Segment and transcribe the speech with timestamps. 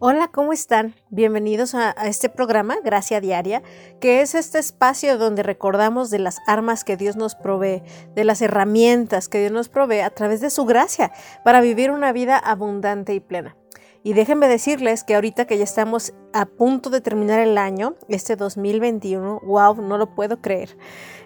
[0.00, 0.94] Hola, ¿cómo están?
[1.10, 3.64] Bienvenidos a, este programa, Gracia Diaria,
[4.00, 7.82] que es este espacio donde recordamos de las armas que Dios nos provee,
[8.14, 11.10] de las herramientas que Dios nos provee a través de su gracia
[11.42, 13.56] para vivir una vida abundante y plena.
[14.04, 18.36] Y déjenme decirles que ahorita que ya estamos a punto de terminar el año, este
[18.36, 20.78] 2021, wow, no lo puedo creer.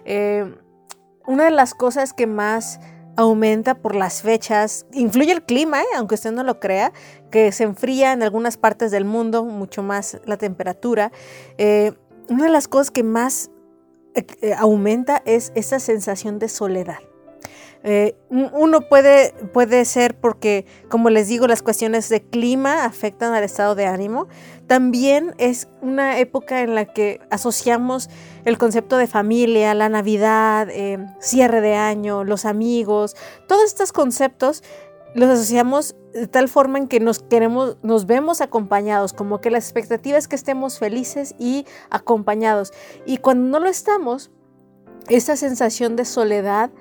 [0.03, 0.51] Eh,
[1.27, 2.79] una de las cosas que más
[3.15, 4.85] aumenta por las fechas.
[4.93, 5.85] Influye el clima, ¿eh?
[5.97, 6.93] aunque usted no lo crea,
[7.31, 11.11] que se enfría en algunas partes del mundo, mucho más la temperatura.
[11.57, 11.93] Eh,
[12.29, 13.51] una de las cosas que más
[14.15, 16.99] eh, aumenta es esa sensación de soledad.
[18.29, 23.75] Uno puede, puede ser porque, como les digo, las cuestiones de clima afectan al estado
[23.75, 24.27] de ánimo.
[24.67, 28.09] También es una época en la que asociamos
[28.45, 33.15] el concepto de familia, la Navidad, eh, cierre de año, los amigos,
[33.47, 34.63] todos estos conceptos
[35.13, 39.57] los asociamos de tal forma en que nos queremos, nos vemos acompañados, como que la
[39.57, 42.71] expectativa es que estemos felices y acompañados.
[43.05, 44.31] Y cuando no lo estamos,
[45.09, 46.71] esa sensación de soledad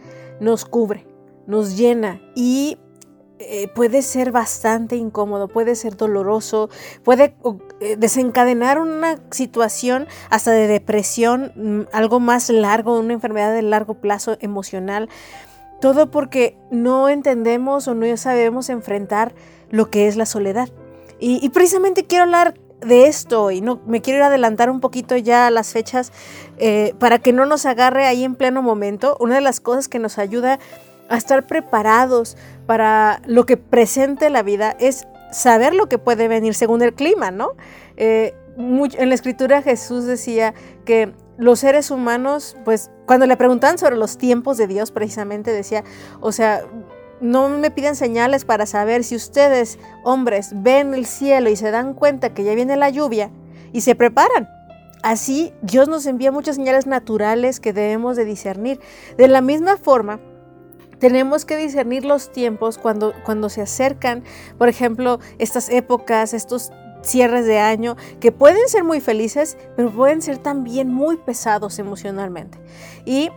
[0.41, 1.07] nos cubre,
[1.47, 2.79] nos llena y
[3.45, 6.71] eh, puede ser bastante incómodo, puede ser doloroso,
[7.03, 7.35] puede
[7.81, 13.95] eh, desencadenar una situación hasta de depresión, mm, algo más largo, una enfermedad de largo
[13.95, 15.09] plazo emocional.
[15.81, 19.35] Todo porque no entendemos o no sabemos enfrentar
[19.71, 20.69] lo que es la soledad.
[21.25, 25.47] Y, precisamente quiero hablar de esto y no me quiero ir adelantar un poquito ya
[25.47, 26.13] a las fechas
[26.59, 29.17] eh, para que no nos agarre ahí en pleno momento.
[29.21, 30.59] Una de las cosas que nos ayuda
[31.09, 36.55] a estar preparados para lo que presente la vida es saber lo que puede venir
[36.55, 37.53] según el clima, ¿no?
[37.97, 40.55] Eh, en la escritura Jesús decía
[40.85, 45.85] que los seres humanos, pues cuando le preguntaban sobre los tiempos de Dios, precisamente decía,
[46.21, 46.63] o sea,
[47.23, 51.95] no me piden señales para saber si ustedes, hombres, ven el cielo y se dan
[51.95, 53.31] cuenta que ya viene la lluvia
[53.73, 54.49] y se preparan.
[55.03, 58.81] Así Dios nos envía muchas señales naturales que debemos de discernir.
[59.17, 60.21] De la misma forma,
[60.99, 64.23] tenemos que discernir los tiempos cuando, cuando se acercan,
[64.59, 66.71] por ejemplo, estas épocas, estos
[67.03, 72.59] cierres de año, que pueden ser muy felices, pero pueden ser también muy pesados emocionalmente.
[73.05, 73.31] Y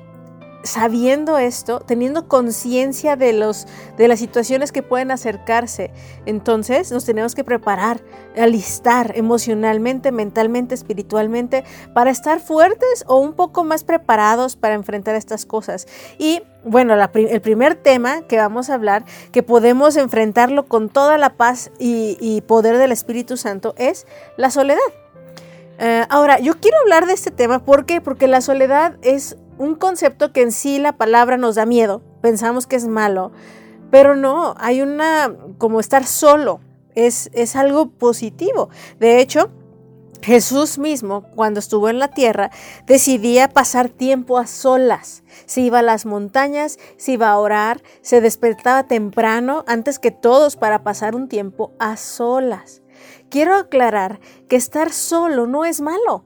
[0.65, 3.67] sabiendo esto, teniendo conciencia de, los,
[3.97, 5.91] de las situaciones que pueden acercarse,
[6.25, 8.01] entonces nos tenemos que preparar,
[8.37, 15.45] alistar emocionalmente, mentalmente, espiritualmente, para estar fuertes o un poco más preparados para enfrentar estas
[15.45, 15.87] cosas.
[16.17, 21.37] Y bueno, el primer tema que vamos a hablar, que podemos enfrentarlo con toda la
[21.37, 24.79] paz y, poder del Espíritu Santo, es la soledad.
[25.77, 28.01] Eh, ahora, yo quiero hablar de este tema, ¿por qué?
[28.01, 32.67] Porque la soledad es un concepto que en sí la palabra nos da miedo, pensamos
[32.67, 33.31] que es malo,
[33.91, 36.59] pero no, hay una, como estar solo,
[36.95, 38.69] es, es algo positivo.
[38.99, 39.51] De hecho,
[40.21, 42.49] Jesús mismo, cuando estuvo en la tierra,
[42.87, 45.23] decidía pasar tiempo a solas.
[45.45, 50.55] Se iba a las montañas, se iba a orar, se despertaba temprano antes que todos
[50.55, 52.81] para pasar un tiempo a solas.
[53.29, 56.25] Quiero aclarar que estar solo no es malo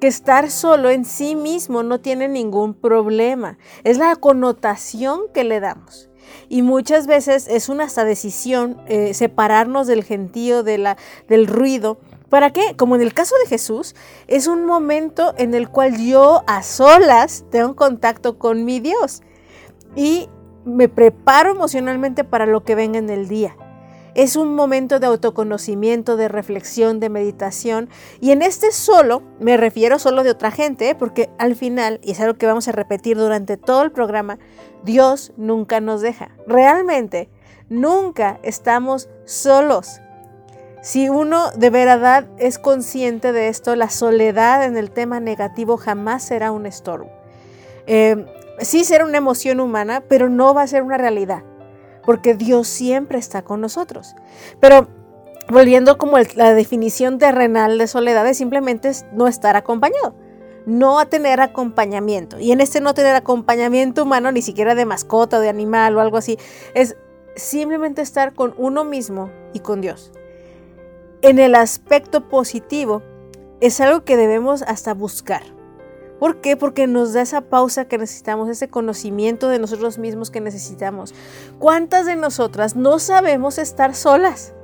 [0.00, 3.58] que estar solo en sí mismo no tiene ningún problema.
[3.84, 6.08] Es la connotación que le damos.
[6.48, 10.96] Y muchas veces es una hasta decisión eh, separarnos del gentío, de la,
[11.28, 11.98] del ruido.
[12.28, 12.74] ¿Para qué?
[12.76, 13.94] Como en el caso de Jesús,
[14.26, 19.22] es un momento en el cual yo a solas tengo contacto con mi Dios
[19.94, 20.28] y
[20.64, 23.56] me preparo emocionalmente para lo que venga en el día.
[24.16, 27.90] Es un momento de autoconocimiento, de reflexión, de meditación.
[28.18, 30.94] Y en este solo, me refiero solo de otra gente, ¿eh?
[30.94, 34.38] porque al final, y es algo que vamos a repetir durante todo el programa,
[34.84, 36.30] Dios nunca nos deja.
[36.46, 37.28] Realmente,
[37.68, 40.00] nunca estamos solos.
[40.80, 46.24] Si uno de verdad es consciente de esto, la soledad en el tema negativo jamás
[46.24, 47.10] será un estorbo.
[47.86, 48.24] Eh,
[48.60, 51.42] sí será una emoción humana, pero no va a ser una realidad
[52.06, 54.14] porque Dios siempre está con nosotros.
[54.60, 54.88] Pero
[55.48, 60.14] volviendo como la definición terrenal de soledad es simplemente no estar acompañado,
[60.64, 62.38] no tener acompañamiento.
[62.38, 66.16] Y en este no tener acompañamiento humano, ni siquiera de mascota, de animal o algo
[66.16, 66.38] así,
[66.74, 66.96] es
[67.34, 70.12] simplemente estar con uno mismo y con Dios.
[71.22, 73.02] En el aspecto positivo,
[73.60, 75.55] es algo que debemos hasta buscar.
[76.18, 76.56] ¿Por qué?
[76.56, 81.14] Porque nos da esa pausa que necesitamos, ese conocimiento de nosotros mismos que necesitamos.
[81.58, 84.54] ¿Cuántas de nosotras no sabemos estar solas?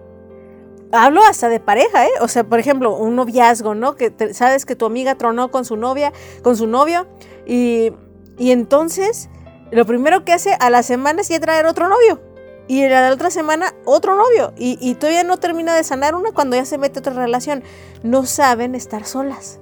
[0.93, 2.10] Hablo hasta de pareja, ¿eh?
[2.20, 3.96] O sea, por ejemplo, un noviazgo, ¿no?
[3.96, 6.12] Que sabes que tu amiga tronó con su novia,
[6.43, 7.06] con su novio,
[7.46, 7.93] y,
[8.38, 9.28] y entonces
[9.70, 12.20] lo primero que hace a la semana es ya traer otro novio.
[12.69, 14.52] Y la otra semana otro novio.
[14.56, 17.62] Y, y todavía no termina de sanar una cuando ya se mete otra relación.
[18.02, 19.60] No saben estar solas.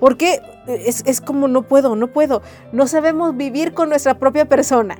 [0.00, 2.42] Porque es, es como no puedo, no puedo.
[2.72, 4.98] No sabemos vivir con nuestra propia persona.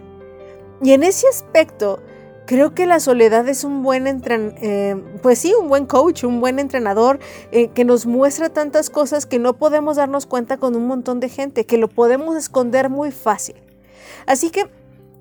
[0.82, 2.00] Y en ese aspecto,
[2.46, 6.58] creo que la soledad es un buen eh, pues sí, un buen coach, un buen
[6.58, 7.18] entrenador
[7.52, 11.28] eh, que nos muestra tantas cosas que no podemos darnos cuenta con un montón de
[11.28, 13.56] gente, que lo podemos esconder muy fácil.
[14.26, 14.68] Así que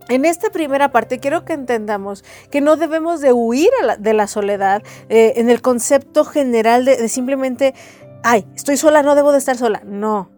[0.10, 3.70] en esta primera parte quiero que entendamos que no debemos de huir
[4.00, 7.74] de la soledad eh, en el concepto general de, simplemente,
[8.24, 9.82] ay, estoy sola, no debo de estar sola.
[9.86, 10.32] No,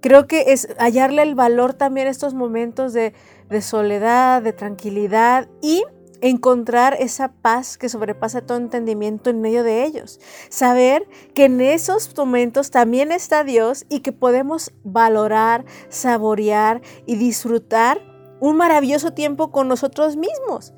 [0.00, 3.14] creo que es hallarle el valor también a estos momentos de,
[3.48, 5.84] de soledad, de tranquilidad y
[6.20, 10.18] encontrar esa paz que sobrepasa todo entendimiento en medio de ellos.
[10.48, 18.00] Saber que en esos momentos también está Dios y que podemos valorar, saborear y disfrutar
[18.40, 20.72] un maravilloso tiempo con nosotros mismos.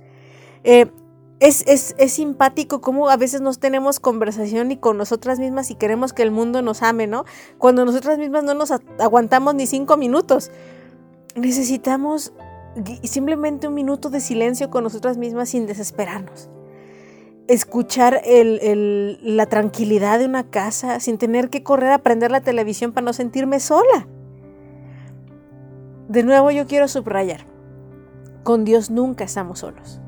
[0.64, 0.90] Eh,
[1.40, 5.76] es, es, es, simpático cómo a veces nos tenemos conversación y con nosotras mismas y
[5.76, 7.24] queremos que el mundo nos ame, ¿no?
[7.58, 10.50] Cuando nosotras mismas no nos aguantamos ni cinco minutos.
[11.36, 12.32] Necesitamos
[13.04, 16.50] simplemente un minuto de silencio con nosotras mismas sin desesperarnos.
[17.46, 23.04] Escuchar la tranquilidad de una casa sin tener que correr a prender la televisión para
[23.04, 24.08] no sentirme sola.
[26.08, 27.46] De nuevo yo quiero subrayar,
[28.42, 30.00] con Dios nunca estamos solos.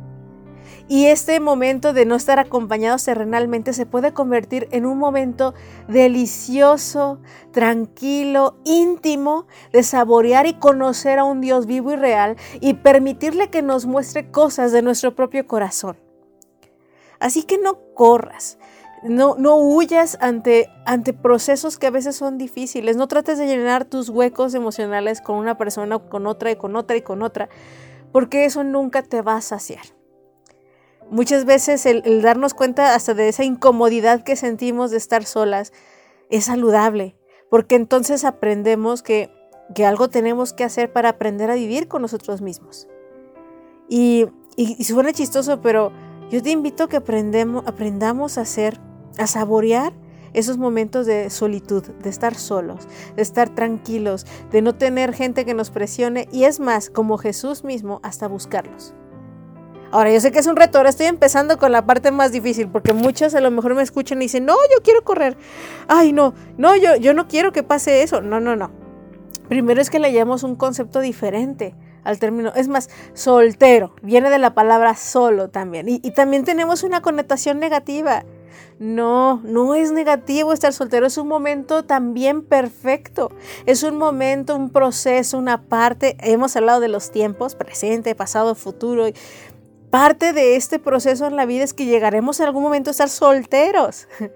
[0.90, 5.54] Y este momento de no estar acompañados terrenalmente se puede convertir en un momento
[5.86, 7.20] delicioso,
[7.52, 13.62] tranquilo, íntimo, de saborear y conocer a un Dios vivo y real y permitirle que
[13.62, 15.96] nos muestre cosas de nuestro propio corazón.
[17.20, 18.58] Así que no corras,
[19.04, 22.96] no, no huyas ante, ante procesos que a veces son difíciles.
[22.96, 26.96] No trates de llenar tus huecos emocionales con una persona, con otra y con otra
[26.96, 27.48] y con otra,
[28.10, 29.99] porque eso nunca te va a saciar.
[31.10, 35.72] Muchas veces el, darnos cuenta hasta de esa incomodidad que sentimos de estar solas
[36.30, 37.16] es saludable,
[37.50, 39.28] porque entonces aprendemos que,
[39.84, 42.86] algo tenemos que hacer para aprender a vivir con nosotros mismos.
[43.88, 44.26] Y,
[44.56, 45.92] y, suena chistoso, pero
[46.30, 48.80] yo te invito a que aprendamos a hacer,
[49.18, 49.92] a saborear
[50.32, 52.86] esos momentos de solitud, de estar solos,
[53.16, 57.64] de estar tranquilos, de no tener gente que nos presione y es más, como Jesús
[57.64, 58.94] mismo, hasta buscarlos.
[59.92, 62.68] Ahora, yo sé que es un reto, ahora estoy empezando con la parte más difícil,
[62.68, 65.36] porque muchos a lo mejor me escuchan y dicen, no, yo quiero correr.
[65.88, 68.20] Ay, no, no, yo, yo no quiero que pase eso.
[68.20, 68.70] No, no, no.
[69.48, 72.52] Primero es que le llamamos un concepto diferente al término.
[72.54, 75.88] Es más, soltero, viene de la palabra solo también.
[75.88, 78.24] Y, y también tenemos una connotación negativa.
[78.78, 83.30] No, no es negativo estar soltero, es un momento también perfecto.
[83.66, 86.16] Es un momento, un proceso, una parte.
[86.20, 89.04] Hemos hablado de los tiempos, presente, pasado, futuro.
[89.90, 93.08] Parte de este proceso en la vida es que llegaremos en algún momento a estar
[93.08, 94.08] solteros.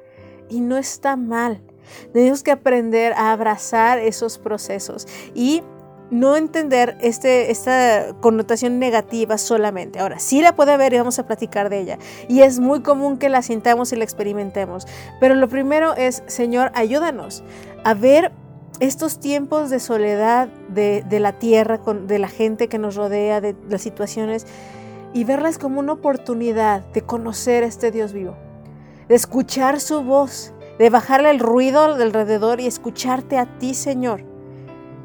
[0.51, 1.63] Y no está mal.
[2.13, 5.63] Tenemos que aprender a abrazar esos procesos y
[6.11, 9.99] no entender este, esta connotación negativa solamente.
[9.99, 11.99] Ahora, sí la puede haber y vamos a platicar de ella.
[12.29, 14.87] Y es muy común que la sintamos y la experimentemos.
[15.19, 17.43] Pero lo primero es, Señor, ayúdanos
[17.85, 18.33] a ver
[18.81, 23.83] estos tiempos de soledad de, la tierra, de la gente que nos rodea, de las
[23.83, 24.47] situaciones
[25.15, 28.37] y verlas como una oportunidad de conocer a este Dios vivo,
[29.09, 34.25] de escuchar su voz, de bajarle el ruido alrededor y escucharte a ti, Señor.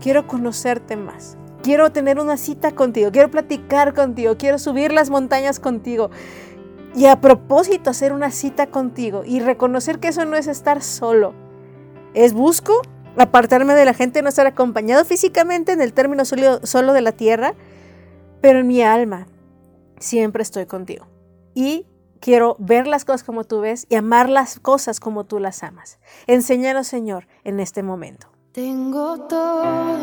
[0.02, 1.38] Quiero conocerte más.
[1.62, 6.10] Quiero tener una cita contigo, quiero platicar contigo, quiero subir las montañas contigo.
[6.96, 11.34] Y a propósito, hacer una cita contigo y reconocer que eso no es estar solo.
[12.16, 12.82] Es busco
[13.18, 17.12] apartarme de la gente, no estar acompañado físicamente en el término solo, solo de la
[17.12, 17.54] tierra,
[18.42, 19.28] pero en mi alma,
[20.00, 21.08] siempre estoy contigo.
[21.54, 21.86] Y
[22.20, 26.00] quiero ver las cosas como tú ves y amar las cosas como tú las amas.
[26.28, 28.28] Enséñanos, Señor, en este momento.
[28.52, 29.98] Tengo todo,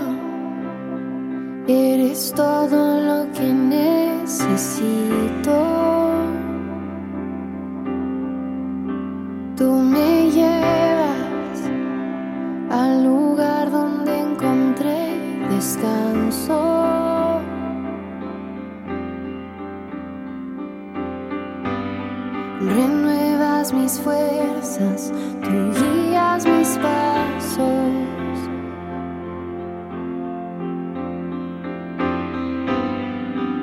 [1.67, 4.87] eres todo lo que necesito.
[9.57, 11.61] Tú me llevas
[12.71, 16.76] al lugar donde encontré descanso.
[23.73, 27.57] mis fuerzas, tú guías mis pasos.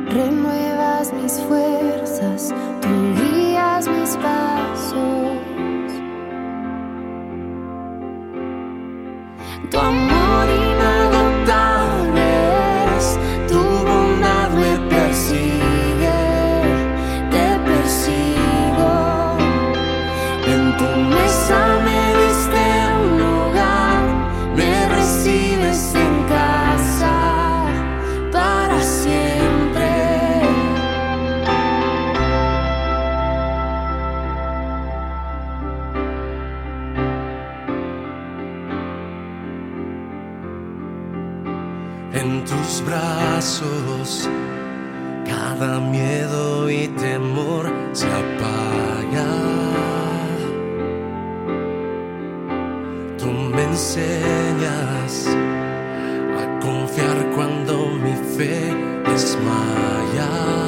[0.10, 3.13] Renuevas mis fuerzas, tú
[42.24, 44.30] En tus brazos
[45.26, 49.28] cada miedo y temor se apaga.
[53.18, 55.28] Tú me enseñas
[56.40, 58.74] a confiar cuando mi fe
[59.06, 60.63] desmaya.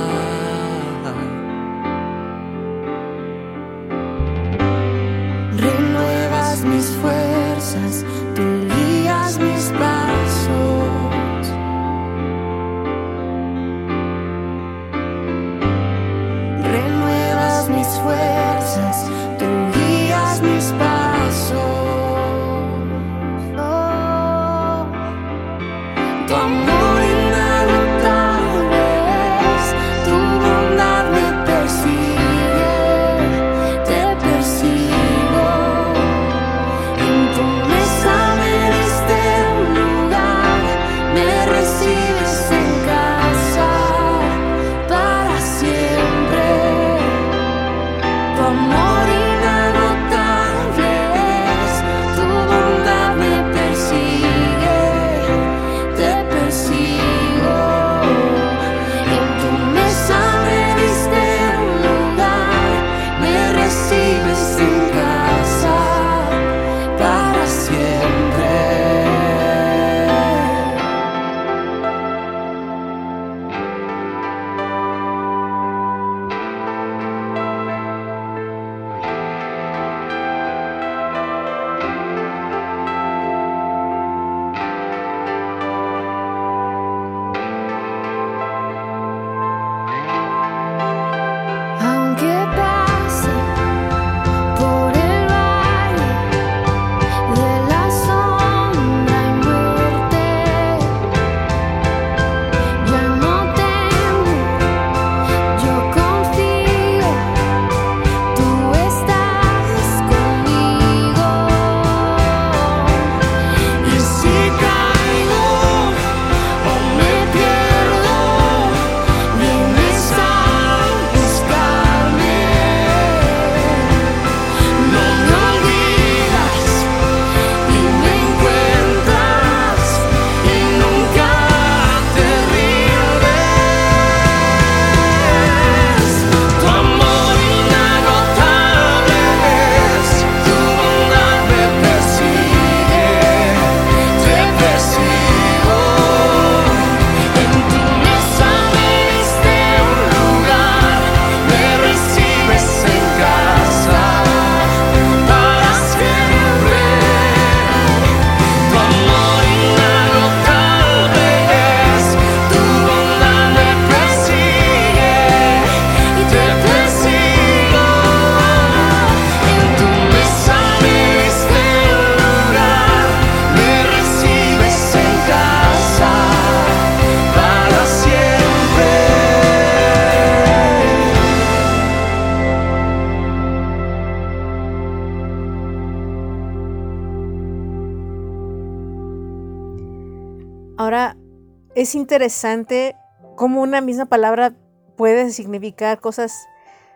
[191.85, 192.95] Es interesante
[193.35, 194.53] cómo una misma palabra
[194.97, 196.47] puede significar cosas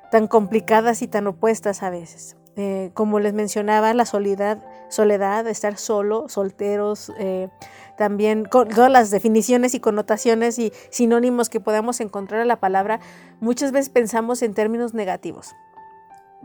[0.10, 2.38] tan complicadas y tan opuestas a veces.
[2.56, 4.58] Eh, como les mencionaba, la soledad,
[4.90, 7.50] soledad, estar solo, solteros, eh,
[8.00, 13.00] también con todas las definiciones y connotaciones y sinónimos que podamos encontrar a la palabra,
[13.40, 15.54] muchas veces pensamos en términos negativos.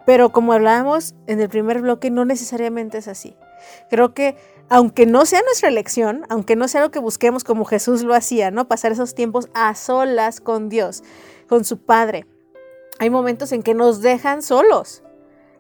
[0.05, 3.39] Pero como hablábamos en el primer bloque, no necesariamente es así.
[3.89, 4.37] Creo que
[4.75, 8.51] aunque no sea nuestra elección, aunque no sea lo que busquemos como Jesús lo hacía,
[8.51, 8.67] ¿no?
[8.67, 11.05] Pasar esos tiempos a solas con Dios,
[11.49, 12.27] con su Padre.
[12.99, 15.05] Hay momentos en que nos dejan solos.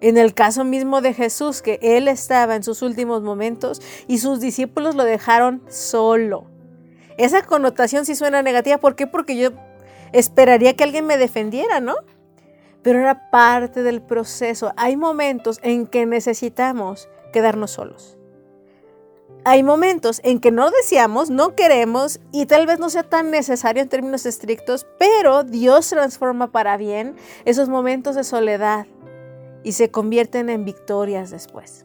[0.00, 4.40] En el caso mismo de Jesús, que él estaba en sus últimos momentos y sus
[4.40, 6.46] discípulos lo dejaron solo.
[7.16, 8.78] Esa connotación sí suena negativa.
[8.78, 9.06] ¿Por qué?
[9.06, 9.50] Porque yo
[10.12, 11.94] esperaría que alguien me defendiera, ¿no?
[12.82, 14.72] Pero era parte del proceso.
[14.76, 18.18] Hay momentos en que necesitamos quedarnos solos.
[19.44, 23.82] Hay momentos en que no deseamos, no queremos y tal vez no sea tan necesario
[23.82, 28.86] en términos estrictos, pero Dios transforma para bien esos momentos de soledad
[29.62, 31.84] y se convierten en victorias después.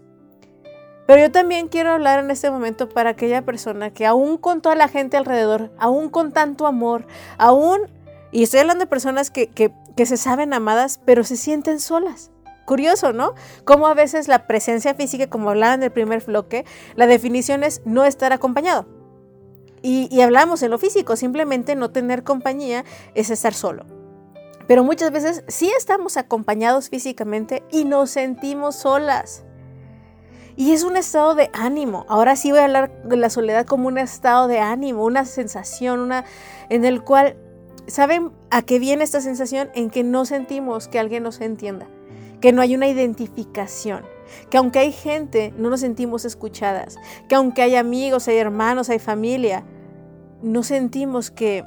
[1.06, 4.75] Pero yo también quiero hablar en este momento para aquella persona que aún con toda
[4.75, 7.80] la gente alrededor, aún con tanto amor, aún,
[8.32, 12.32] y estoy hablando de personas que, que, que se saben amadas, pero se sienten solas
[12.70, 13.34] Curioso, ¿no?
[13.66, 17.82] Como a veces la presencia física, como hablaba en el primer bloque, la definición es
[17.84, 18.86] no estar acompañado.
[19.82, 22.86] Y, hablamos en lo físico, simplemente no tener compañía
[23.16, 23.88] es estar solo.
[24.68, 29.44] Pero muchas veces sí estamos acompañados físicamente y nos sentimos solas.
[30.56, 32.06] Y es un estado de ánimo.
[32.08, 36.02] Ahora sí voy a hablar de la soledad como un estado de ánimo, una sensación,
[36.02, 36.24] una
[36.70, 37.36] en el cual
[37.88, 39.72] ¿saben a qué viene esta sensación?
[39.74, 41.88] En que no sentimos que alguien nos entienda
[42.41, 44.03] que no hay una identificación,
[44.50, 49.00] que aunque hay gente, no nos sentimos escuchadas, que aunque hay amigos, hay hermanos, hay
[49.00, 49.63] familia,
[50.41, 51.65] no sentimos que,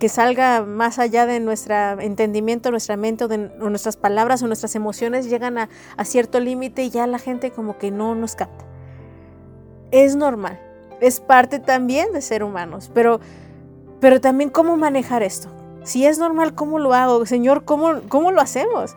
[0.00, 4.74] que salga más allá de nuestro entendimiento, nuestra mente o, de, nuestras palabras o nuestras
[4.74, 8.64] emociones llegan a, a cierto límite y ya la gente como que no nos capta.
[9.90, 10.60] Es normal,
[11.00, 13.20] es parte también de ser humanos, pero,
[14.00, 15.48] pero también cómo manejar esto.
[15.84, 17.24] Si es normal, ¿cómo lo hago?
[17.24, 18.94] Señor, ¿cómo, cómo lo hacemos?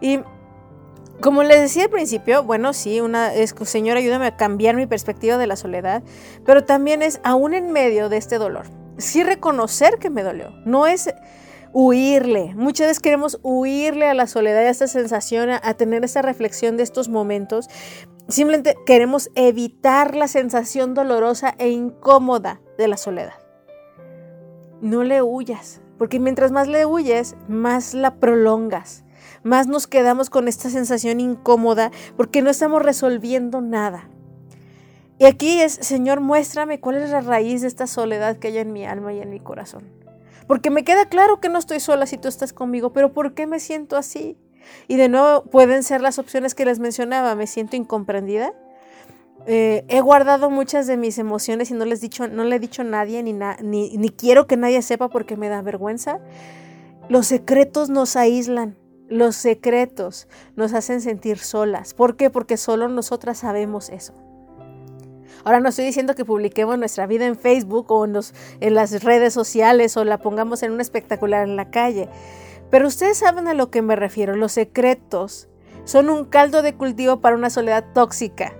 [0.00, 0.20] Y
[1.22, 3.30] como les decía al principio, bueno, sí, una
[3.64, 6.02] Señor, ayúdame a cambiar mi perspectiva de la soledad,
[6.44, 8.66] pero también es aún en medio de este dolor.
[8.98, 11.14] Sí reconocer que me dolió, no es
[11.72, 12.54] huirle.
[12.56, 16.76] Muchas veces queremos huirle a la soledad, a esta sensación, a, a tener esta reflexión
[16.76, 17.68] de estos momentos.
[18.28, 23.34] Simplemente queremos evitar la sensación dolorosa e incómoda de la soledad.
[24.80, 29.04] No le huyas, porque mientras más le huyes, más la prolongas
[29.42, 34.08] más nos quedamos con esta sensación incómoda porque no estamos resolviendo nada.
[35.18, 38.72] Y aquí es, Señor, muéstrame cuál es la raíz de esta soledad que hay en
[38.72, 39.84] mi alma y en mi corazón.
[40.46, 43.46] Porque me queda claro que no estoy sola si tú estás conmigo, pero ¿por qué
[43.46, 44.36] me siento así?
[44.88, 48.52] Y de nuevo pueden ser las opciones que les mencionaba, me siento incomprendida.
[49.46, 52.82] Eh, he guardado muchas de mis emociones y no les dicho, no le he dicho
[52.82, 56.20] a nadie ni, ni, ni quiero que nadie sepa porque me da vergüenza.
[57.08, 58.76] Los secretos nos aíslan.
[59.12, 61.92] Los secretos nos hacen sentir solas.
[61.92, 62.30] ¿Por qué?
[62.30, 64.14] Porque solo nosotras sabemos eso.
[65.44, 69.98] Ahora no estoy diciendo que publiquemos nuestra vida en Facebook o en, las redes sociales
[69.98, 72.08] o la pongamos en un espectacular en la calle.
[72.70, 74.34] Pero ustedes saben a lo que me refiero.
[74.34, 75.50] Los secretos
[75.84, 78.54] son un caldo de cultivo para una soledad tóxica.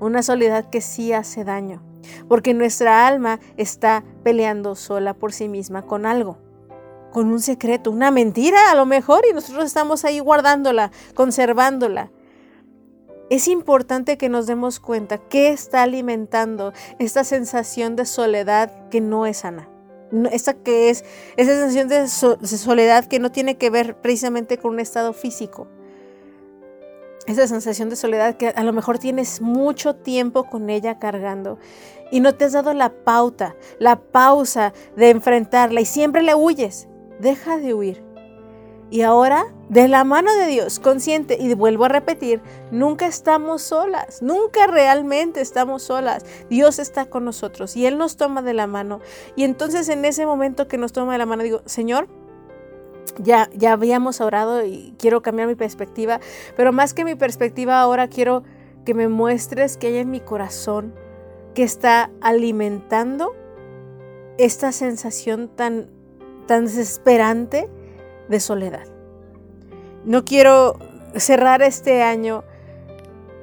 [0.00, 1.82] Una soledad que sí hace daño.
[2.26, 6.38] Porque nuestra alma está peleando sola por sí misma con algo
[7.10, 12.10] con un secreto, una mentira a lo mejor, y nosotros estamos ahí guardándola, conservándola.
[13.30, 19.24] Es importante que nos demos cuenta qué está alimentando esta sensación de soledad que no
[19.24, 19.68] es sana.
[20.32, 21.04] Esta que es
[21.36, 25.68] esa sensación de, soledad que no tiene que ver precisamente con un estado físico.
[27.26, 31.58] Esa sensación de soledad que a lo mejor tienes mucho tiempo con ella cargando
[32.10, 36.88] y no te has dado la pauta, la pausa de enfrentarla y siempre le huyes
[37.20, 38.10] deja de huir.
[38.90, 42.40] Y ahora, de la mano de Dios, consciente, y vuelvo a repetir,
[42.72, 46.24] nunca estamos solas, nunca realmente estamos solas.
[46.48, 49.00] Dios está con nosotros y Él nos toma de la mano.
[49.36, 52.08] Y entonces en ese momento que nos toma de la mano, digo, Señor,
[53.18, 56.18] ya, ya habíamos orado y quiero cambiar mi perspectiva,
[56.56, 58.42] pero más que mi perspectiva ahora quiero
[58.84, 60.94] que me muestres que hay en mi corazón
[61.54, 63.34] que está alimentando
[64.38, 65.90] esta sensación tan
[66.50, 67.68] tan desesperante
[68.28, 68.88] de soledad.
[70.04, 70.80] No quiero
[71.14, 72.42] cerrar este año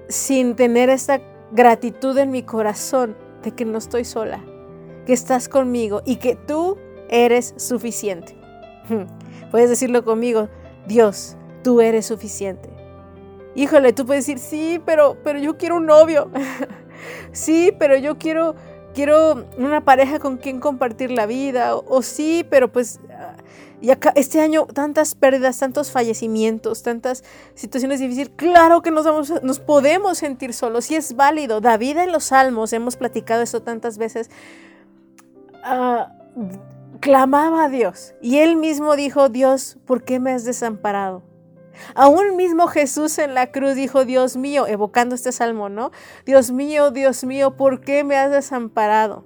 [0.10, 1.22] sin tener esta
[1.54, 4.44] gratitud en mi corazón de que no estoy sola,
[5.06, 8.36] que estás conmigo y que tú eres suficiente.
[9.52, 10.50] Puedes decirlo conmigo,
[10.86, 12.68] Dios, tú eres suficiente.
[13.56, 16.30] Híjole, tú puedes decir, sí, pero, pero yo quiero un novio.
[17.32, 18.56] sí, pero yo quiero
[18.98, 23.36] quiero una pareja con quien compartir la vida, o, sí, pero pues ah,
[24.16, 30.18] este año tantas pérdidas, tantos fallecimientos, tantas situaciones difíciles, claro que nos, vamos, nos podemos
[30.18, 31.62] sentir solos y es válido.
[31.62, 34.32] David en los Salmos, hemos platicado eso tantas veces,
[35.64, 36.12] ah,
[37.00, 41.22] clamaba a Dios y él mismo dijo, Dios, ¿por qué me has desamparado?
[41.96, 45.92] Aún mismo Jesús en la cruz dijo, Dios mío, evocando este salmo, ¿no?
[46.26, 49.26] Dios mío, Dios mío, ¿por qué me has desamparado?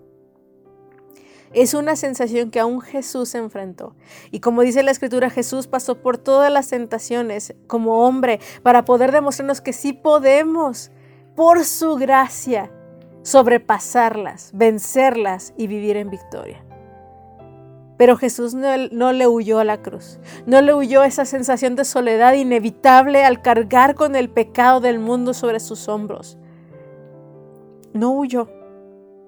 [1.54, 3.96] Es una sensación que aún Jesús enfrentó.
[4.32, 9.12] Y como dice la escritura, Jesús pasó por todas las tentaciones como hombre para poder
[9.12, 10.92] demostrarnos que sí podemos,
[11.36, 12.72] por su gracia,
[13.24, 16.64] sobrepasarlas, vencerlas y vivir en victoria.
[18.02, 22.34] Pero Jesús no, le huyó a la cruz, no le huyó esa sensación de soledad
[22.34, 26.40] inevitable al cargar con el pecado del mundo sobre sus hombros.
[27.94, 28.50] No huyó,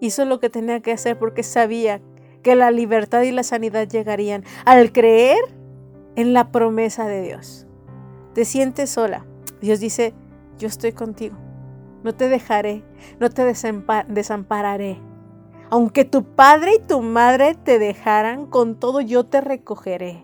[0.02, 2.02] hizo lo que tenía que hacer porque sabía
[2.42, 5.38] que la libertad y la sanidad llegarían al creer
[6.16, 7.68] en la promesa de Dios.
[8.34, 9.24] Te sientes sola.
[9.62, 10.16] Dios dice,
[10.58, 11.38] yo estoy contigo.
[12.04, 12.84] No te dejaré,
[13.20, 15.00] no te desampararé.
[15.74, 20.24] Aunque tu padre y tu madre te dejaran, con todo yo te recogeré.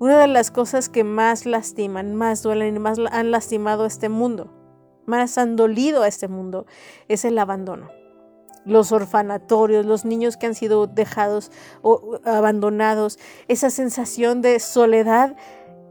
[0.00, 4.08] Una de las cosas que más lastiman, más duelen y más han lastimado a este
[4.08, 4.52] mundo,
[5.06, 6.66] más han dolido a este mundo,
[7.06, 7.90] es el abandono
[8.64, 13.20] los orfanatorios, los niños que han sido dejados o abandonados.
[13.46, 15.36] Esa sensación de soledad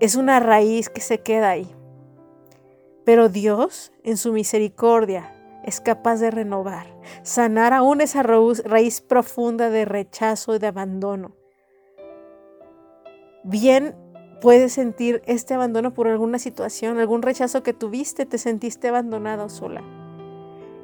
[0.02, 1.74] es una raíz que se queda ahí.
[3.06, 6.88] Pero Dios, en su misericordia, es capaz de renovar,
[7.24, 11.36] sanar aún esa raíz profunda de rechazo y de abandono.
[13.44, 13.96] Bien
[14.42, 19.84] puedes sentir este abandono por alguna situación, algún rechazo que tuviste, te sentiste abandonado sola.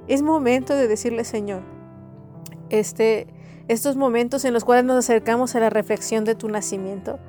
[0.07, 1.63] Es momento de decirle, Señor,
[2.69, 3.27] este,
[3.67, 7.19] estos momentos en los cuales nos acercamos a la reflexión de tu nacimiento.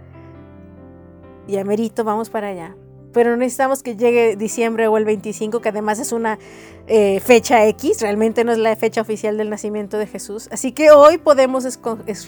[1.46, 2.76] Y amerito, vamos para allá.
[3.18, 6.38] Pero no necesitamos que llegue diciembre o el 25, que además es una
[6.86, 10.48] eh, fecha X, realmente no es la fecha oficial del nacimiento de Jesús.
[10.52, 11.66] Así que hoy podemos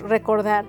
[0.00, 0.64] recordar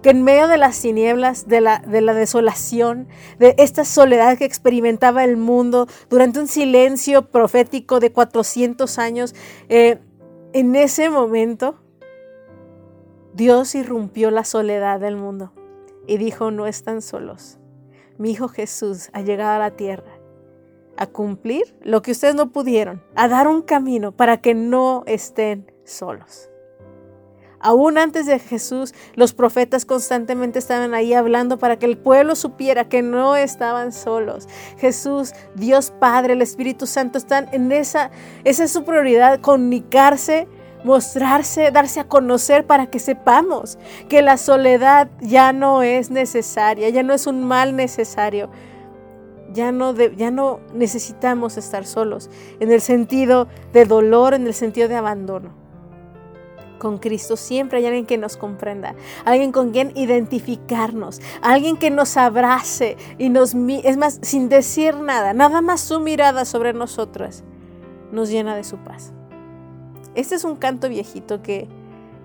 [0.00, 3.06] que en medio de las tinieblas, de la, de la, desolación,
[3.38, 9.34] de esta soledad que experimentaba el mundo durante un silencio profético de 400 años,
[9.68, 9.98] eh,
[10.54, 11.74] en ese momento,
[13.34, 15.52] Dios irrumpió la soledad del mundo
[16.06, 17.59] y dijo, no están solos.
[18.20, 20.12] Mi Hijo Jesús ha llegado a la tierra
[20.98, 25.72] a cumplir lo que ustedes no pudieron, a dar un camino para que no estén
[25.84, 26.50] solos.
[27.60, 32.90] Aún antes de Jesús, los profetas constantemente estaban ahí hablando para que el pueblo supiera
[32.90, 34.50] que no estaban solos.
[34.76, 38.10] Jesús, Dios Padre, el Espíritu Santo están en esa,
[38.44, 40.46] esa es su prioridad, comunicarse,
[40.84, 47.02] mostrarse, darse a conocer para que sepamos que la soledad ya no es necesaria, ya
[47.02, 48.50] no es un mal necesario.
[49.52, 54.86] Ya no, ya no necesitamos estar solos en el sentido de dolor, en el sentido
[54.86, 55.60] de abandono
[56.80, 62.16] con Cristo siempre hay alguien que nos comprenda, alguien con quien identificarnos, alguien que nos
[62.16, 67.44] abrace y nos, es más, sin decir nada, nada más su mirada sobre nosotras
[68.10, 69.12] nos llena de su paz.
[70.14, 71.68] Este es un canto viejito que,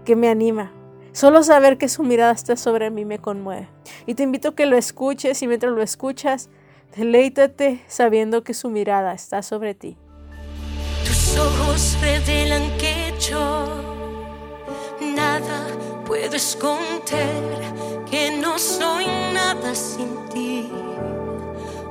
[0.04, 0.72] que me anima.
[1.12, 3.70] Solo saber que su mirada está sobre mí me conmueve.
[4.06, 6.50] Y te invito a que lo escuches y mientras lo escuchas,
[6.96, 9.98] deleítate sabiendo que su mirada está sobre ti.
[11.06, 13.68] Tus ojos revelan que yo
[15.16, 15.68] nada
[16.06, 17.44] puedo esconder,
[18.10, 20.70] que no soy nada sin ti,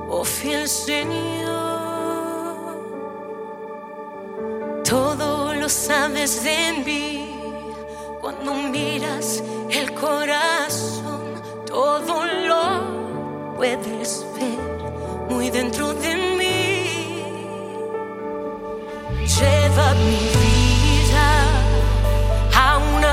[0.09, 1.84] oh fiel Señor.
[4.89, 7.35] Todo lo sabes de mí
[8.21, 16.55] cuando miras el corazón, todo lo puedes ver muy dentro de mí.
[19.25, 20.45] Lleva mi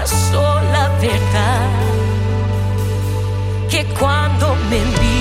[0.06, 1.70] sola verdad
[3.70, 5.11] que cuando me miras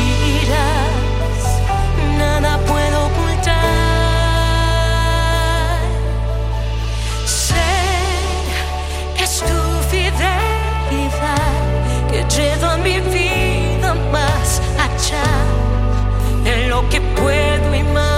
[16.91, 18.10] que puedo imaginar.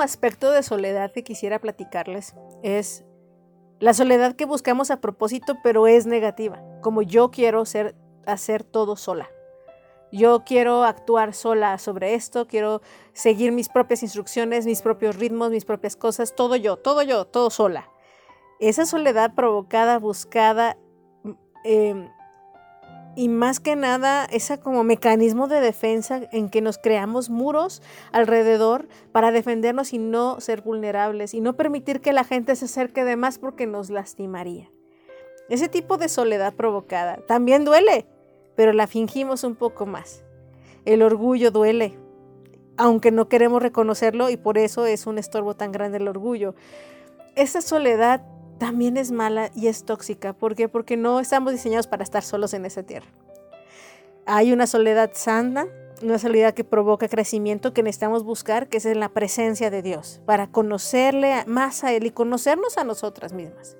[0.00, 3.04] Aspecto de soledad que quisiera platicarles es
[3.78, 7.94] la soledad que buscamos a propósito, pero es negativa, como yo quiero ser,
[8.26, 9.30] hacer todo sola.
[10.12, 12.82] Yo quiero actuar sola sobre esto, quiero
[13.12, 17.48] seguir mis propias instrucciones, mis propios ritmos, mis propias cosas, todo yo, todo yo, todo
[17.48, 17.88] sola.
[18.58, 20.76] Esa soledad provocada, buscada,
[21.22, 21.30] mm,
[21.64, 22.10] eh,
[23.16, 28.88] y más que nada, ese como mecanismo de defensa en que nos creamos muros alrededor
[29.12, 33.16] para defendernos y no ser vulnerables y no permitir que la gente se acerque de
[33.16, 34.70] más porque nos lastimaría.
[35.48, 38.06] Ese tipo de soledad provocada también duele,
[38.54, 40.22] pero la fingimos un poco más.
[40.84, 41.98] El orgullo duele,
[42.76, 46.54] aunque no queremos reconocerlo y por eso es un estorbo tan grande el orgullo.
[47.34, 48.22] Esa soledad
[48.60, 50.34] también es mala y es tóxica.
[50.34, 50.68] ¿Por qué?
[50.68, 53.08] Porque no estamos diseñados para estar solos en esa tierra.
[54.26, 55.66] Hay una soledad sana,
[56.02, 60.20] una soledad que provoca crecimiento que necesitamos buscar, que es en la presencia de Dios,
[60.26, 63.78] para conocerle más a Él y conocernos a nosotras mismas.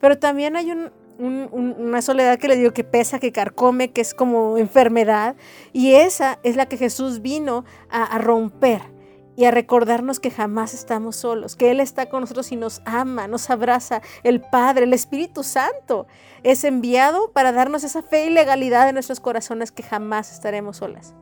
[0.00, 3.90] Pero también hay un, un, un, una soledad que le digo que pesa, que carcome,
[3.90, 5.34] que es como enfermedad,
[5.72, 8.97] y esa es la que Jesús vino a romper
[9.38, 13.28] y a recordarnos que jamás estamos solos, que Él está con nosotros y nos ama,
[13.28, 14.02] nos abraza.
[14.24, 16.08] El Padre, el Espíritu Santo
[16.42, 21.14] es enviado para darnos esa fe y legalidad en nuestros corazones que jamás estaremos solas.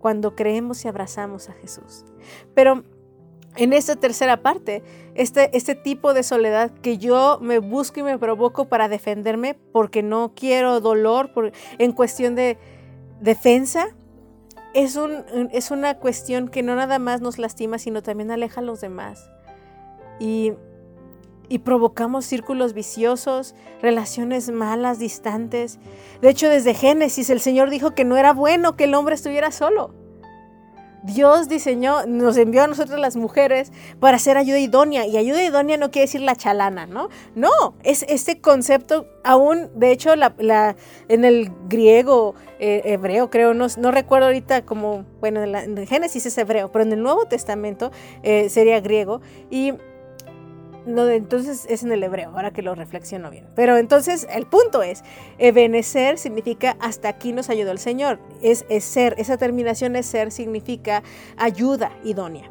[0.00, 2.06] Cuando creemos y abrazamos a Jesús.
[2.54, 2.82] Pero
[3.56, 4.82] en esta tercera parte,
[5.14, 10.02] este, este tipo de soledad que yo me busco y me provoco para defenderme porque
[10.02, 12.56] no quiero dolor por, en cuestión de
[13.20, 13.94] defensa,
[14.74, 18.64] es, un, es una cuestión que no nada más nos lastima, sino también aleja a
[18.64, 19.30] los demás.
[20.20, 20.52] Y,
[21.48, 25.78] y provocamos círculos viciosos, relaciones malas, distantes.
[26.20, 29.50] De hecho, desde Génesis el Señor dijo que no era bueno que el hombre estuviera
[29.50, 29.94] solo.
[31.08, 35.06] Dios diseñó, nos envió a nosotros las mujeres para hacer ayuda idónea.
[35.06, 37.08] Y ayuda idónea no quiere decir la chalana, ¿no?
[37.34, 37.50] No,
[37.82, 40.76] es este concepto aún, de hecho, la,
[41.08, 46.26] en el griego, eh, hebreo, creo, no, no, recuerdo ahorita como, bueno, en, la, Génesis
[46.26, 47.90] es hebreo, pero en el Nuevo Testamento
[48.22, 49.20] eh, sería griego.
[49.50, 49.72] Y
[50.88, 53.46] no, entonces es en el hebreo, ahora que lo reflexiono bien.
[53.54, 55.04] Pero entonces el punto es,
[55.38, 58.18] ebenecer significa hasta aquí nos ayudó el Señor.
[58.42, 61.02] Es, es ser, esa terminación es ser significa
[61.36, 62.50] ayuda idónea.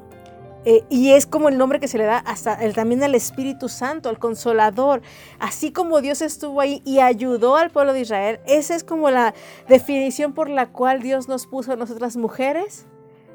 [0.66, 3.70] Eh, y es como el nombre que se le da hasta el, también al Espíritu
[3.70, 5.02] Santo, al Consolador.
[5.40, 9.34] Así como Dios estuvo ahí y ayudó al pueblo de Israel, esa es como la
[9.70, 12.86] definición por la cual Dios nos puso a nosotras mujeres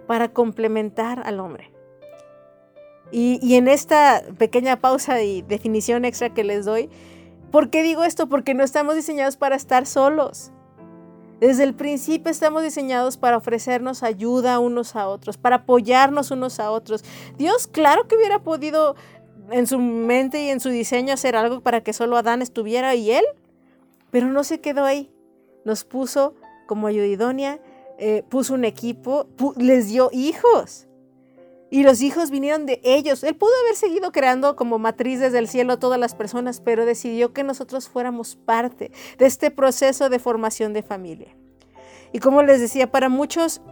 [0.06, 1.71] para complementar al hombre.
[3.12, 6.88] Y, en esta pequeña pausa y definición extra que les doy,
[7.50, 8.26] ¿por qué digo esto?
[8.26, 10.50] Porque no estamos diseñados para estar solos.
[11.38, 16.70] Desde el principio estamos diseñados para ofrecernos ayuda unos a otros, para apoyarnos unos a
[16.70, 17.04] otros.
[17.36, 18.96] Dios, claro que hubiera podido
[19.50, 23.10] en su mente y en su diseño hacer algo para que solo Adán estuviera y
[23.10, 23.24] él,
[24.10, 25.10] pero no se quedó ahí.
[25.64, 26.34] nos puso
[26.66, 27.60] como ayuda idónea,
[27.98, 29.26] eh, puso un equipo,
[29.58, 30.88] les dio hijos.
[31.72, 33.24] Y los hijos vinieron de ellos.
[33.24, 36.84] Él pudo haber seguido creando como matriz desde el cielo a todas las personas, pero
[36.84, 41.34] decidió que nosotros fuéramos parte de este proceso de formación de familia.
[42.12, 43.62] Y como les decía, para muchos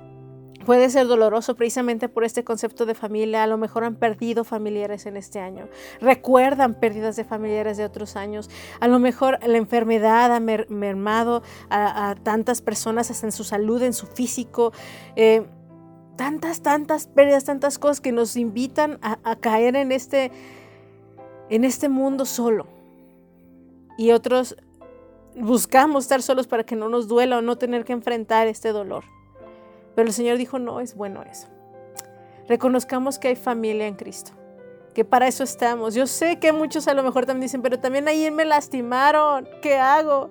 [0.65, 3.43] puede ser doloroso precisamente por este concepto de familia.
[3.43, 5.69] A lo mejor han perdido familiares en este año.
[6.01, 8.49] Recuerdan pérdidas de familiares de otros años.
[8.81, 13.93] A lo mejor la enfermedad ha mermado a, tantas personas hasta en su salud, en
[13.93, 14.73] su físico.
[15.17, 15.45] Eh,
[16.21, 20.31] tantas, tantas pérdidas, tantas cosas que nos invitan a, caer en este,
[21.49, 22.67] en este mundo solo.
[23.97, 24.55] Y otros
[25.35, 29.05] buscamos estar solos para que no nos duela o no tener que enfrentar este dolor.
[29.95, 31.49] Pero el Señor dijo, no es bueno eso.
[32.47, 34.33] Reconozcamos que hay familia en Cristo,
[34.93, 35.95] que para eso estamos.
[35.95, 39.79] Yo sé que muchos a lo mejor también dicen, pero también ahí me lastimaron, ¿qué
[39.79, 40.29] hago?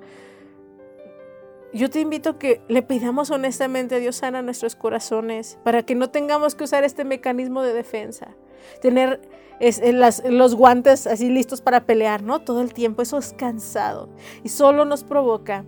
[1.74, 5.96] Yo te invito a que le pidamos honestamente a Dios sana nuestros corazones para que
[5.96, 8.36] no tengamos que usar este mecanismo de defensa.
[8.82, 9.22] Tener
[9.60, 9.94] eh,
[10.30, 12.40] los guantes así listos para pelear, ¿no?
[12.42, 13.02] Todo el tiempo.
[13.02, 14.10] Eso es cansado
[14.44, 15.66] y solo nos provoca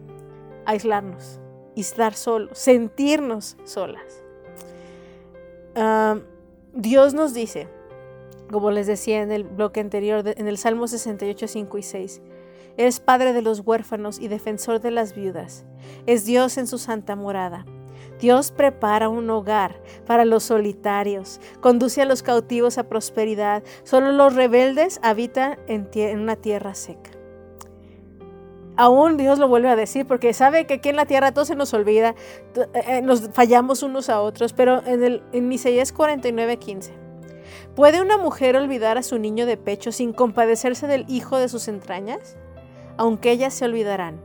[0.65, 1.41] aislarnos
[1.81, 4.23] estar solos, sentirnos solas.
[5.75, 6.19] Ah,
[6.73, 7.67] Dios nos dice,
[8.51, 12.21] como les decía en el bloque anterior, en el Salmo 68, 5 y 6,
[12.77, 15.65] es Padre de los huérfanos y defensor de las viudas.
[16.05, 17.65] Es Dios en su santa morada.
[18.19, 23.63] Dios prepara un hogar para los solitarios, conduce a los cautivos a prosperidad.
[23.83, 27.09] Solo los rebeldes habitan en, una tierra seca.
[28.77, 31.55] Aún Dios lo vuelve a decir porque sabe que aquí en la tierra todo se
[31.55, 32.15] nos olvida,
[32.55, 36.93] eh, eh, nos fallamos unos a otros, pero en, el, en Isaías 49, 15.
[37.75, 41.67] ¿Puede una mujer olvidar a su niño de pecho sin compadecerse del hijo de sus
[41.67, 42.37] entrañas?
[42.97, 44.19] Aunque ellas se olvidarán,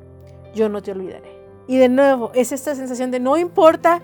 [0.54, 1.36] yo no te olvidaré.
[1.68, 4.02] Y de nuevo, es esta sensación de no importa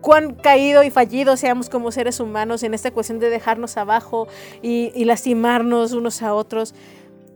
[0.00, 4.28] cuán caído y fallido seamos como seres humanos en esta cuestión de dejarnos abajo
[4.62, 6.74] y, lastimarnos unos a otros,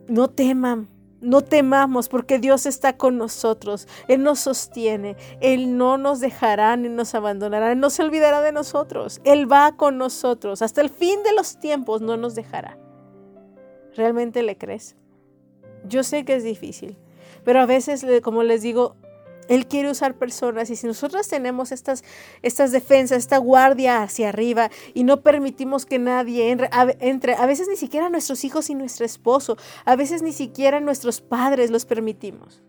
[0.07, 0.87] no teman,
[1.19, 6.89] no temamos porque Dios está con nosotros, Él nos sostiene, Él no nos dejará ni
[6.89, 11.23] nos abandonará, Él no se olvidará de nosotros, Él va con nosotros, hasta el fin
[11.23, 12.77] de los tiempos no nos dejará.
[13.95, 14.95] ¿Realmente le crees?
[15.87, 16.97] Yo sé que es difícil,
[17.43, 18.95] pero a veces, como les digo,
[19.47, 22.03] Él quiere usar personas y si nosotros tenemos estas,
[22.41, 26.51] estas defensas, esta guardia hacia arriba y no permitimos que nadie
[26.99, 31.21] entre, a veces ni siquiera nuestros hijos y nuestro esposo, a veces ni siquiera nuestros
[31.21, 32.61] padres los permitimos.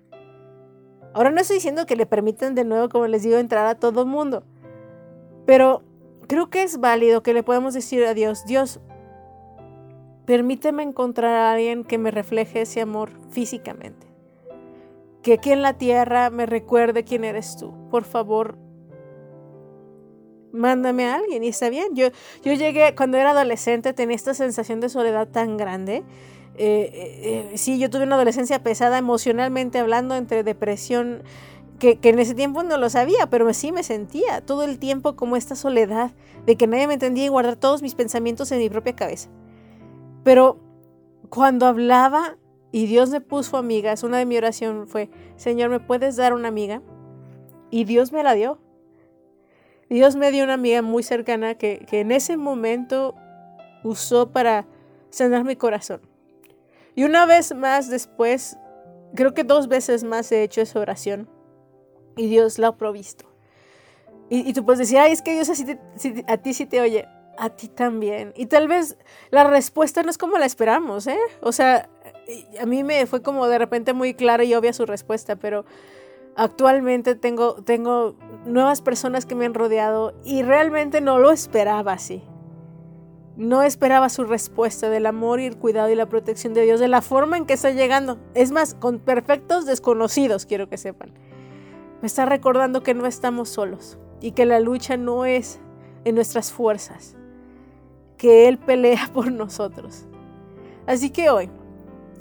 [1.15, 4.07] Ahora no estoy diciendo que le permitan de nuevo, como les digo, entrar a todo
[4.07, 4.45] mundo,
[5.45, 5.83] pero
[6.27, 8.81] creo que es válido que le podamos decir a Dios, Dios,
[10.27, 14.07] Permíteme encontrar a alguien que me refleje ese amor físicamente.
[15.23, 17.73] Que aquí en la tierra me recuerde quién eres tú.
[17.91, 18.57] Por favor,
[20.53, 21.95] mándame a alguien y está bien.
[21.95, 22.09] Yo,
[22.45, 26.05] yo llegué, cuando era adolescente, tenía esta sensación de soledad tan grande.
[26.57, 31.23] Eh, eh, eh, sí, yo tuve una adolescencia pesada emocionalmente hablando, entre depresión,
[31.79, 35.17] que, que, en ese tiempo no lo sabía, pero sí me sentía todo el tiempo
[35.17, 36.13] como esta soledad
[36.47, 39.31] de que nadie me entendía y guardar todos mis pensamientos en mi propia cabeza.
[40.23, 40.59] Pero
[41.29, 42.37] cuando hablaba
[42.71, 46.49] y Dios me puso amigas, una de mi oración fue, Señor, ¿me puedes dar una
[46.49, 46.83] amiga?
[47.71, 48.59] Y Dios me la dio.
[49.89, 53.15] Dios me dio una amiga muy cercana que, en ese momento
[53.85, 54.67] usó para
[55.11, 56.01] sanar mi corazón.
[56.95, 58.57] Y una vez más después,
[59.15, 61.29] creo que dos veces más he hecho esa oración
[62.17, 63.27] y Dios la ha provisto.
[64.31, 65.67] Y, tú puedes decir, ay, es que Dios así
[66.27, 67.07] a ti sí te oye
[67.43, 68.33] a ti también.
[68.37, 68.97] Y tal vez
[69.31, 71.19] la respuesta no es como la esperamos, ¿eh?
[71.41, 71.91] O sea,
[72.61, 75.65] a mí me fue como de repente muy clara y obvia su respuesta, pero
[76.37, 78.15] actualmente tengo, tengo
[78.47, 82.23] nuevas personas que me han rodeado y realmente no lo esperaba así.
[83.37, 86.87] No esperaba su respuesta del amor y el cuidado y la protección de Dios de
[86.87, 88.19] la forma en que está llegando.
[88.35, 91.13] Es más, con perfectos desconocidos, quiero que sepan.
[92.03, 95.59] Me está recordando que no estamos solos y que la lucha no es
[96.05, 97.17] en nuestras fuerzas,
[98.23, 100.05] que Él pelea por nosotros.
[100.87, 101.51] Así que hoy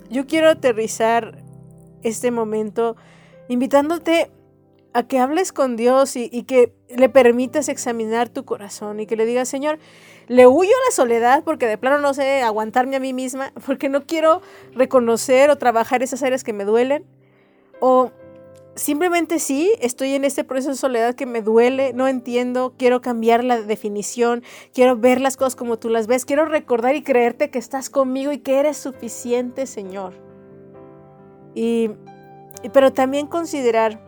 [0.10, 1.38] yo quiero aterrizar
[2.02, 2.96] este momento
[3.50, 4.32] invitándote
[4.94, 9.28] a que hables con Dios y, que le permitas examinar tu corazón y que le
[9.28, 9.78] digas, Señor,
[10.28, 13.88] le huyo a la soledad porque de plano no sé aguantarme a mí misma, porque
[13.88, 14.42] no quiero
[14.74, 17.06] reconocer o trabajar esas áreas que me duelen.
[17.80, 18.12] O
[18.76, 23.44] simplemente sí, estoy en este proceso de soledad que me duele, no entiendo, quiero cambiar
[23.44, 24.44] la definición,
[24.74, 28.32] quiero ver las cosas como tú las ves, quiero recordar y creerte que estás conmigo
[28.32, 30.14] y que eres suficiente, Señor.
[31.54, 31.92] Y,
[32.74, 34.08] pero también considerar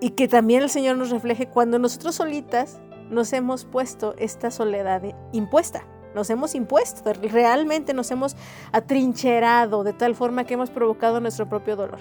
[0.00, 5.02] y que también el Señor nos refleje cuando nosotros solitas nos hemos puesto esta soledad
[5.32, 5.84] impuesta.
[6.14, 8.34] Nos hemos impuesto, realmente nos hemos
[8.72, 12.00] atrincherado de tal forma que hemos provocado nuestro propio dolor.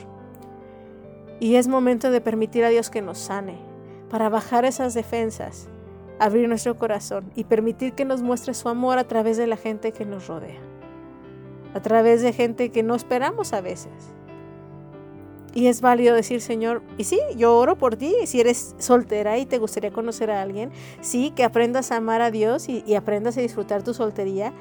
[1.40, 3.58] Y es momento de permitir a Dios que nos sane,
[4.10, 5.70] para bajar esas defensas,
[6.20, 9.94] abrir nuestro corazón y permitir que nos muestre su amor a través de la gente
[9.94, 10.60] que nos rodea,
[11.74, 13.94] a través de gente que no esperamos a veces.
[15.54, 19.46] Y es válido decir, Señor, y sí, yo oro por ti, si eres soltera y
[19.46, 20.72] te gustaría conocer a alguien,
[21.02, 24.54] sí, que aprendas a amar a Dios y, y aprendas a disfrutar tu soltería,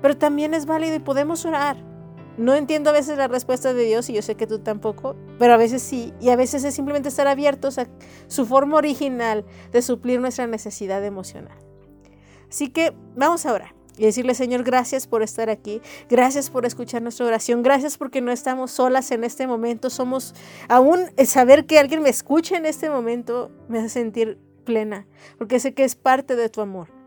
[0.00, 1.89] pero también es válido y podemos orar.
[2.40, 5.52] No entiendo a veces la respuesta de Dios y yo sé que tú tampoco, pero
[5.52, 7.86] a veces sí, y a veces es simplemente estar abiertos a
[8.28, 11.58] su forma original de suplir nuestra necesidad emocional.
[12.48, 17.02] Así que vamos a orar y decirle, Señor, gracias por estar aquí, gracias por escuchar
[17.02, 20.34] nuestra oración, gracias porque no estamos solas en este momento, somos,
[20.70, 25.74] aún saber que alguien me escuche en este momento me hace sentir plena, porque sé
[25.74, 26.99] que es parte de tu amor.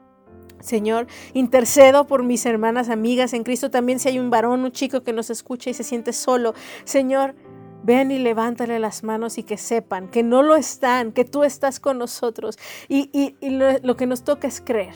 [0.64, 5.04] Señor, intercedo por mis hermanas, amigas en Cristo, también si hay un varón, un chico
[5.04, 6.54] que nos escucha y se siente solo.
[6.86, 7.36] Señor,
[7.84, 11.80] ven y levántale las manos y que sepan que no lo están, que tú estás
[11.80, 12.58] con nosotros.
[12.88, 14.94] Y, lo, lo que nos toca es creer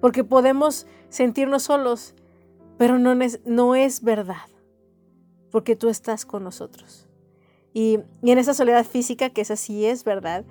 [0.00, 2.14] porque podemos sentirnos solos,
[2.78, 4.48] pero no es, no es verdad,
[5.50, 7.06] porque tú estás con nosotros.
[7.72, 10.44] Y, y en esa soledad física, que es así, es verdad,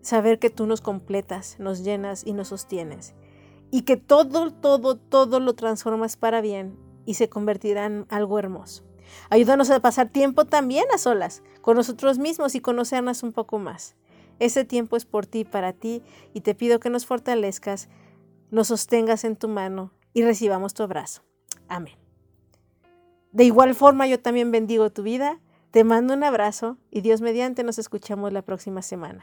[0.00, 3.14] saber que tú nos completas, nos llenas y nos sostienes.
[3.76, 8.84] Y que todo, todo, todo lo transformas para bien y se convertirá en algo hermoso.
[9.28, 13.94] Ayúdanos a pasar tiempo también a solas, con nosotros mismos y conocernos un poco más.
[14.38, 16.02] Ese tiempo es por ti, para ti,
[16.32, 17.90] y te pido que nos fortalezcas
[18.50, 21.22] nos sostengas en tu mano y recibamos tu abrazo.
[21.68, 21.98] Amén.
[23.32, 25.38] De igual forma yo también bendigo tu vida,
[25.70, 29.22] te mando un abrazo y Dios mediante nos escuchamos la próxima semana.